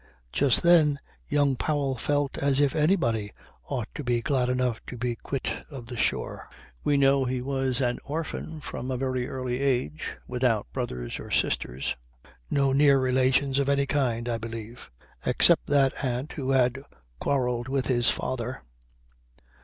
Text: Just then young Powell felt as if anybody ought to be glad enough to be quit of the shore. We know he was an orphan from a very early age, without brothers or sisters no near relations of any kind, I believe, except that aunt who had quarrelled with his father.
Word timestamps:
Just 0.33 0.63
then 0.63 0.99
young 1.27 1.55
Powell 1.55 1.95
felt 1.95 2.35
as 2.39 2.59
if 2.59 2.75
anybody 2.75 3.33
ought 3.67 3.87
to 3.93 4.03
be 4.03 4.19
glad 4.19 4.49
enough 4.49 4.79
to 4.87 4.97
be 4.97 5.15
quit 5.15 5.55
of 5.69 5.85
the 5.85 5.95
shore. 5.95 6.49
We 6.83 6.97
know 6.97 7.23
he 7.23 7.39
was 7.39 7.81
an 7.81 7.99
orphan 8.03 8.61
from 8.61 8.89
a 8.89 8.97
very 8.97 9.27
early 9.27 9.59
age, 9.61 10.17
without 10.27 10.65
brothers 10.73 11.19
or 11.19 11.29
sisters 11.29 11.95
no 12.49 12.73
near 12.73 12.97
relations 12.99 13.59
of 13.59 13.69
any 13.69 13.85
kind, 13.85 14.27
I 14.27 14.39
believe, 14.39 14.89
except 15.23 15.67
that 15.67 15.93
aunt 16.03 16.31
who 16.31 16.49
had 16.49 16.83
quarrelled 17.19 17.67
with 17.67 17.85
his 17.85 18.09
father. 18.09 18.63